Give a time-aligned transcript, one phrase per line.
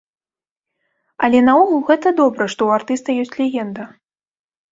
[1.25, 3.83] Але наогул, гэта добра, што ў артыста ёсць легенда.